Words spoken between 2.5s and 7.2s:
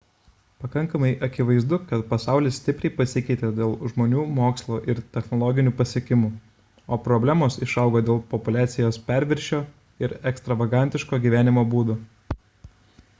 stipriai pasikeitė dėl žmonių mokslo ir technologinių pasiekimų o